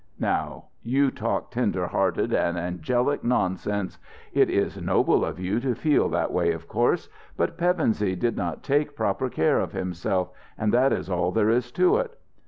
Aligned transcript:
"Now 0.19 0.69
you 0.81 1.11
talk 1.11 1.51
tender 1.51 1.85
hearted 1.85 2.33
and 2.33 2.57
angelic 2.57 3.23
nonsense. 3.23 3.99
It 4.33 4.49
is 4.49 4.81
noble 4.81 5.23
of 5.23 5.39
you 5.39 5.59
to 5.59 5.75
feel 5.75 6.09
that 6.09 6.33
way, 6.33 6.53
of 6.53 6.67
course. 6.67 7.07
But 7.37 7.55
Pevensey 7.55 8.15
did 8.15 8.35
not 8.35 8.63
take 8.63 8.95
proper 8.95 9.29
care 9.29 9.59
of 9.59 9.73
himself, 9.73 10.31
and 10.57 10.73
that 10.73 10.91
is 10.91 11.07
all 11.07 11.31
there 11.31 11.51
is 11.51 11.71
to 11.73 11.97
it. 11.97 12.17